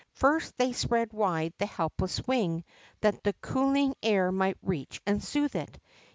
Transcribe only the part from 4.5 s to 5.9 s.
reach and soothe it.